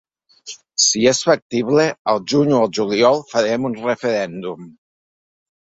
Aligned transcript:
Si 0.85 1.01
és 1.11 1.19
factible, 1.27 1.85
al 2.13 2.21
juny 2.35 2.55
o 2.55 2.63
al 2.63 2.73
juliol 2.79 3.23
farem 3.35 3.71
un 3.71 3.79
referèndum. 3.85 4.69